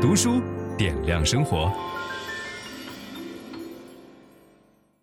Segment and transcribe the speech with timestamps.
[0.00, 0.40] 读书
[0.78, 1.70] 点亮生活。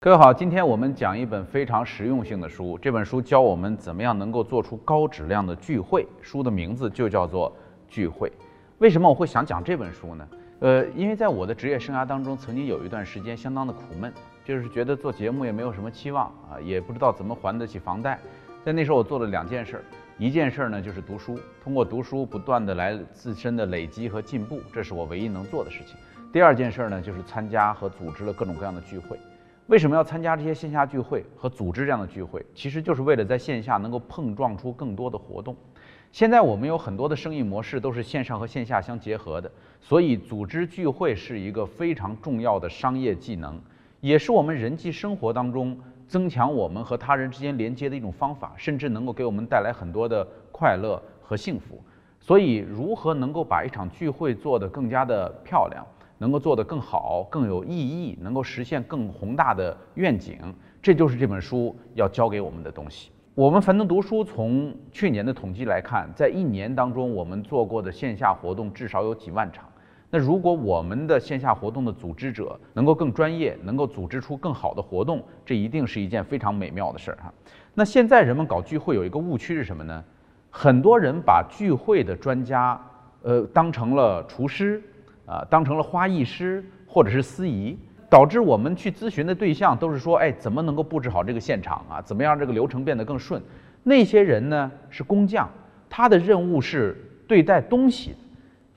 [0.00, 2.78] 各位好，今天我们讲一本非常实用性的书。
[2.78, 6.08] 这本书教我们怎么样能够做出高质量的聚会。
[6.22, 7.50] 书的名字就叫做
[7.86, 8.30] 《聚会》。
[8.78, 10.26] 为什么我会想讲这本书呢？
[10.60, 14.10] 呃，因为在我的职业生涯当中，曾经有一段时间相当的苦闷，
[14.42, 18.18] 就是觉得做节目也没有什么期望啊，也不知道怎么还得起房贷。
[18.64, 19.84] 在那时候，我做了两件事。
[20.18, 25.96] 一件事儿呢，就是读书，通过读书不断的来自身的累积和进步，这是我唯一能做的事情。
[26.32, 29.16] 第二件事儿呢，就是参加和组织了各种各样的聚会。
[29.68, 32.44] 为什么要参加这些线下聚会和组织这样的聚会？
[32.52, 35.54] 其实就是为了在线下能够碰撞出更多的活动。
[36.10, 39.48] 现在我们有很多的生意模式都是线上和线下相结合的，
[39.80, 43.60] 所以组织聚会是一个非常重要的商业技能，
[44.00, 45.78] 也是我们人际生活当中。
[46.08, 51.78] 增强我们和他人之间连接的一种方法，甚至能够给我们带来很多的快乐和幸福。
[52.18, 55.86] 所以，如何能够把一场聚会做得更加的漂亮，
[56.18, 60.36] 能够做得更好、更有意义，能够实现更宏大的愿景，
[60.82, 63.10] 这就是这本书要教给我们的东西。
[63.34, 69.67] 我们樊登读书从去年的统计来看，在一年当中，我们做过的线下活动至少有几万场。
[70.10, 77.32] 那如果我们的线下活动的组织者能够更专业，能够组织出更好的活动，这一定是一件非常美妙的事儿哈。
[77.74, 80.02] 那现在人们搞聚会有一个误区是什么呢？
[80.50, 82.80] 很多人把聚会的专家，
[83.22, 84.82] 呃，当成了厨师，
[85.26, 87.76] 啊，当成了花艺师或者是司仪，
[88.08, 92.00] 导致我们去咨询的对象都是说，哎，怎么能够布置好这个现场啊？
[92.00, 93.42] 怎么样这个流程变得更顺？
[93.82, 95.46] 那些人呢是工匠，
[95.90, 96.96] 他的任务是
[97.28, 98.14] 对待东西。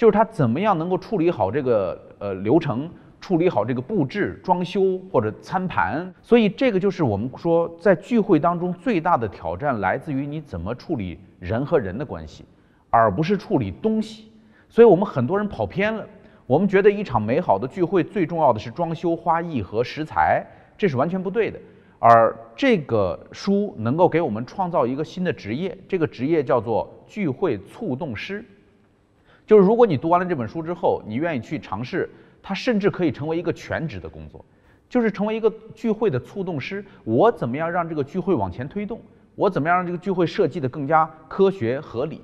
[0.00, 2.88] 就是他怎么样能够处理好这个呃流程，
[3.20, 12.46] 处理好这个布置、装修或者餐盘，所以这个就是我们说在聚会当中最大的挑战来自于你怎么处理人和人的关系，
[12.88, 14.32] 而不是处理东西。
[14.70, 16.06] 所以我们很多人跑偏了，
[16.46, 20.42] 我们觉得一场美好的聚会最重要的是装修、花艺和食材，
[20.78, 21.60] 这是完全不对的。
[21.98, 28.42] 而这个书能够给我们创造一个新的职业，这个职业叫做聚会促动师。
[29.50, 32.08] 就是如果你读完了这本书之后，你愿意去尝试，
[32.40, 34.44] 它甚至可以成为一个全职的工作，
[34.88, 36.84] 就是成为一个聚会的促动师。
[37.02, 39.00] 我怎么样让这个聚会往前推动？
[39.34, 42.20] 我怎么样让这个聚会设计得更加科学合理？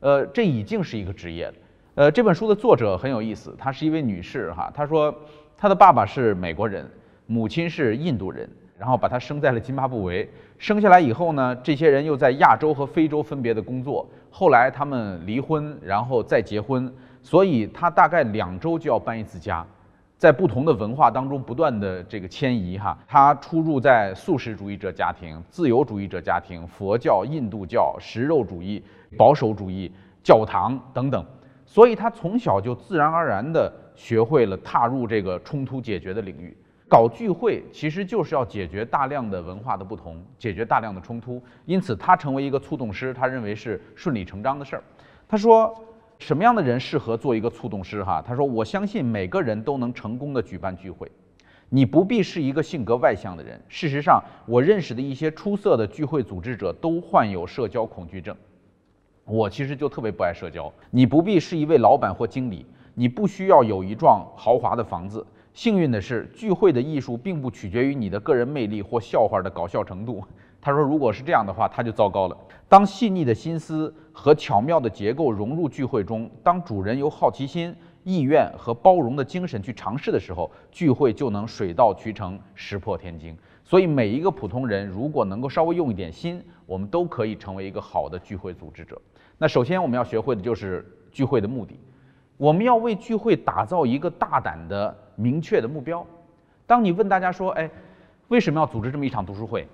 [0.00, 1.54] 呃，这已经是一个职业了。
[1.96, 4.72] 呃，这本书的作者很有意思，她是一位女士哈。
[4.74, 5.14] 她说，
[5.58, 6.90] 她的爸爸是美国人，
[7.26, 8.48] 母亲是印度人。
[8.78, 10.26] 然后把他生在了津巴布韦，
[10.56, 14.08] 生下来以后呢，这些人又在亚洲和非洲分别的工作。
[14.30, 16.90] 后来他们离婚，然后再结婚，
[17.22, 19.66] 所以他大概两周就要搬一次家，
[20.16, 22.96] 在不同的文化当中不断的这个迁移哈。
[23.08, 28.82] 他出入在素食主义者家庭、自由主义者家庭、佛教、印度教、食肉主义、
[29.18, 29.92] 保守主义、
[30.22, 31.24] 教堂等等，
[31.66, 36.56] 所以他从小就自然而然地学会了踏入这个冲突解决的领域。
[36.90, 44.82] 搞聚会其实就是要解决大量的文化的不同，解决大量的冲突，因此他成为一个促动师，他认为是顺理成章的事儿。
[45.28, 45.72] 他说，
[46.18, 48.02] 什么样的人适合做一个促动师？
[48.02, 51.08] 哈，他说，我相信每个人都能成功的举办聚会，
[51.68, 53.62] 你不必是一个性格外向的人。
[53.68, 58.36] 事实上，我认识的一些出色的聚会组织者都患有社交恐惧症。
[59.24, 60.72] 我其实就特别不爱社交。
[60.90, 65.24] 你不必是一位老板或经理，你不需要有一幢豪华的房子。
[65.52, 70.22] 幸运的是，聚会的艺术并不取决于你的个人魅力或笑话的搞笑程度。
[70.60, 72.36] 他说，如果是这样的话，他就糟糕了。
[72.68, 77.74] 当细腻的心思和巧妙的结构融入聚会中，当主人由好奇心、
[78.04, 83.36] 意愿和包容的精神去尝试的时候，聚会就能水到渠成、石破天惊。
[83.64, 89.00] 所以，每一个普通人如果能够稍微用一点心，我们都可以成为一个好的聚会组织者。
[89.36, 91.80] 那首先我们要学会的就是聚会的目的。
[92.40, 96.06] 我们要为聚会打造一个大胆的、明确的目标。
[96.66, 97.70] 当你问大家说：“哎，
[98.28, 99.68] 为什么要组织这么一场读书会？”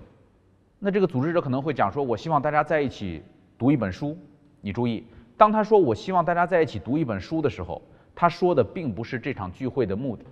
[0.77, 3.23] 那这个组织者可能会讲说：“我希望大家在一起
[3.57, 4.17] 读一本书。”
[4.59, 5.05] 你注意，
[5.37, 7.81] 当他说“我希望大家在一起读一本书”的时候，
[8.13, 10.25] 他说的并不是这场聚会的目的，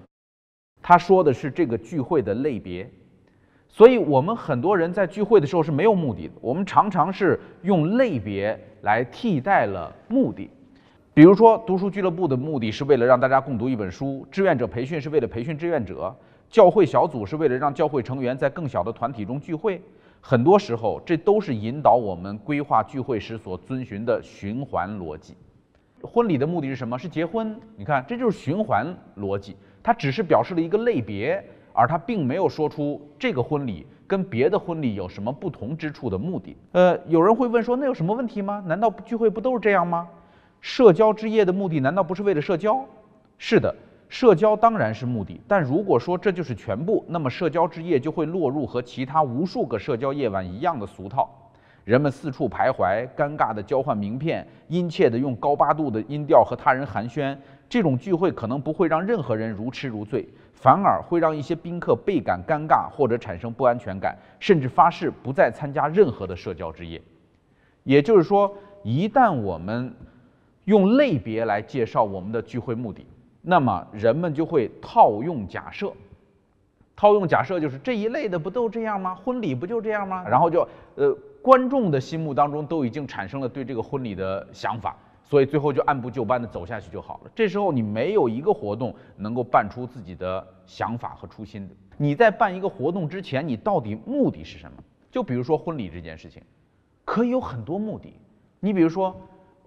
[0.82, 2.92] 他说的是这个聚会的类别。
[3.70, 10.50] 所以，我们很多人在聚会的时候是没有目的的，我们常常是用类别来替代了目的。
[11.16, 16.14] 比如说，读书俱乐部的目的是为了让大家共读一本书；志愿者培训是为了培训志愿者；
[16.50, 19.82] 教会小组是为了让教会成员在更小的团体中聚会。
[20.20, 25.38] 很多时候，这都是引导我们规划聚会时所遵循的循环逻辑。
[26.02, 27.00] 婚礼的目的是什么？
[27.00, 27.58] 是结婚。
[27.78, 28.86] 你看，这就是循环
[29.18, 29.56] 逻辑。
[29.82, 31.42] 它只是表示了一个类别，
[31.72, 36.58] 而它并没有说出这个婚礼跟别的婚礼有什么不同之处的目的。
[36.74, 38.62] 呃，有人会问说，那有什么问题吗？
[38.68, 40.10] 难道聚会不都是这样吗？
[40.62, 42.84] 社交之夜的目的难道不是为了社交？
[43.38, 43.74] 是的，
[44.10, 51.30] 社交当然是目的，但如果说这就是全部，那么社交之夜就会落入和其他无数个社交夜晚一样的俗套。
[51.84, 57.38] 人们四处徘徊，尴尬地交换名片，殷切地用高八度的音调和他人寒暄。
[57.70, 67.00] 这种聚会可能不会让任何人如痴如醉，反而会让一些宾客倍感尴尬或者产生不安全感，甚至发誓不再参加任何的社交之夜。
[67.84, 68.52] 也就是说，
[68.82, 69.94] 一旦我们
[70.66, 73.06] 用类别来介绍我们的聚会目的，
[73.42, 75.92] 那么人们就会套用假设。
[76.96, 79.16] 套用假设就是这一类的不都这样吗？
[79.16, 80.24] 婚礼不就这样吗？
[80.28, 81.18] 然后就呃。
[81.46, 87.30] 观众的心目当中都已经产生了对这个婚礼的想法，所以最后就按部就班的走下去就好了。
[87.36, 91.76] 这时候你没有一个活动能够办出自己的想法和初心的。
[91.98, 94.78] 你在办一个活动之前，你到底目的是什么？
[95.12, 96.42] 就比如说婚礼这件事情，
[97.06, 98.12] 可以有很多目的。
[98.60, 99.16] 你比如说，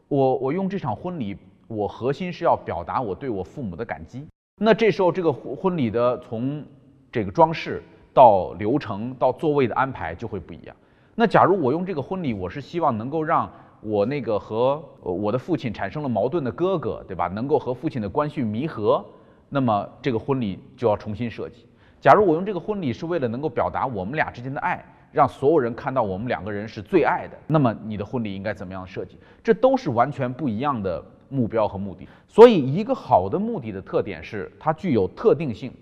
[0.08, 4.26] 我我用这场婚礼，我核心是要表达我对我父母的感激。
[4.60, 6.64] 那这时候这个婚婚礼的从
[7.12, 7.82] 这个装饰
[8.14, 10.74] 到流程到座位的安排就会不一样。
[11.14, 13.50] 那假如我用这个婚礼，我是希望能够让
[13.80, 17.28] 我那个和我的父亲产生了矛盾的哥哥，对吧？
[17.28, 19.04] 能够和父亲的关系弥合，
[19.50, 21.66] 那么这个婚礼就要重新设计。
[22.00, 29.18] 假如我用这个婚礼是为了能够表达我们俩之间的爱，让所有人看到我们两个人是最爱的，那么你的婚礼应该怎么样设计？
[29.42, 32.06] 这都是完全不一样的目标和目的。
[32.26, 35.72] 所以，一个好的目的的特点是它具有特定性、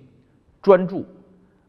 [0.62, 1.04] 专注，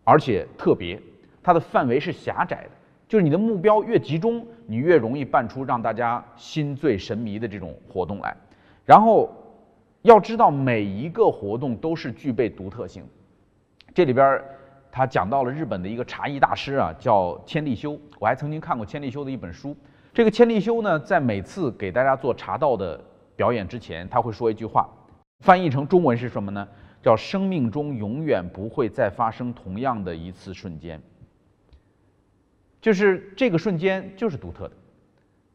[0.04, 1.02] 而且特别，
[1.42, 2.70] 它的范围是狭窄的。
[3.08, 8.36] 就是你的目标越集中，你越容易办出让大家心醉神迷的这种活动来。
[8.86, 9.30] 然后
[10.02, 13.04] 要知道每一个活动都是具备独特性。
[13.94, 14.42] 这里边
[14.98, 18.00] 他讲到了日本的一个茶艺大师啊，叫千利休。
[18.18, 19.78] 我还曾经看过千利休的一本书。
[20.12, 23.00] 这个千利休呢，在每次给大家做茶道的
[23.36, 24.90] 表演之前，他会说一句话，
[25.42, 26.68] 翻译成中文是什么呢？
[27.04, 31.00] 叫“生命中永远不会再发生同样的一次瞬间”。
[32.82, 34.74] 就是这个瞬间就是独特的，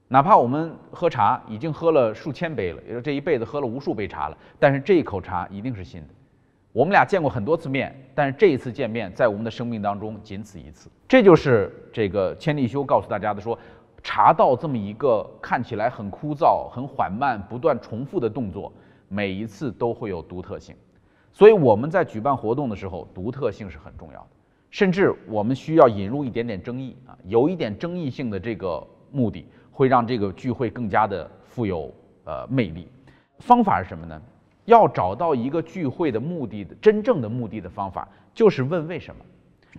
[0.06, 6.08] 哪怕我们喝茶已经喝了数千杯了，也就这一辈子喝了无数杯茶了，但是这一口茶一定是新的。
[6.72, 10.90] 我们俩见过很多次面，但是这一次见面在我们的生命当中仅此一次。
[11.06, 13.58] 这就是这个千利休告诉大家的说，
[14.02, 18.72] 茶道这么一个看起来很枯燥、很缓慢、不断重复的动作，
[19.08, 20.74] 每一次都会有独特性。
[21.30, 24.28] 所以我们在举办活动的时候，独特性是很重要的。
[24.70, 31.92] 甚至我们需要引入一点点争议啊，有一点争议性的这个目的，会让这个聚会更加的富有
[32.24, 32.88] 呃魅力。
[33.40, 34.22] 方法是什么呢？
[34.64, 39.24] 要找到一个聚会的目的的真正的目的的方法，就是问为什么，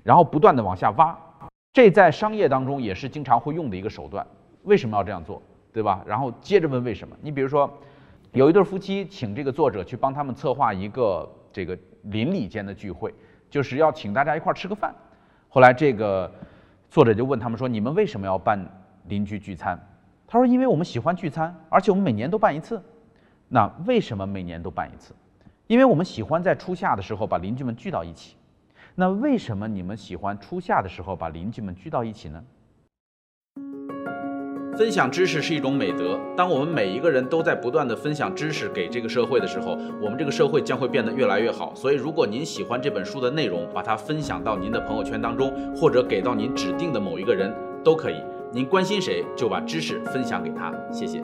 [0.04, 1.18] 然后不断的往下挖。
[1.72, 4.26] 这在商业当中也是经常会用的一个手段。
[4.64, 5.42] 为什么要这样做，
[5.74, 6.04] 对吧？
[6.06, 7.16] 然后接着问为什么。
[7.22, 7.72] 你比如说，
[8.32, 13.14] 有一对夫妻请这个作者去帮他们策划一个这个邻里间的聚会。
[13.50, 14.92] 就是要请大家一块儿吃个饭，
[15.48, 16.32] 后来这个
[16.90, 18.60] 作者就问他们说：“你们为什么要办
[19.10, 19.80] 邻居聚餐？”
[20.26, 22.82] 他说：“因为我们喜欢聚餐，而且我们每年都办一次。”
[23.54, 25.14] 那为什么每年都办一次？
[25.68, 28.36] 因为我们喜欢在初夏的时候把邻居们聚到一起。
[28.96, 32.44] 那为什么你们喜欢初夏的时候把邻居们聚到一起呢？
[34.76, 36.20] 分享知识是一种美德。
[36.36, 41.76] 当我们每一个人都在不断地分享知识给这个社会的时候，我们这个社会将会变得越来越好。
[41.76, 48.16] 所以，如果您喜欢这本书的内容，把它分享到您的朋友圈当中，或者给到您指定的某一个人都可以。
[48.52, 50.74] 您关心谁，就把知识分享给他。
[50.92, 51.24] 谢谢。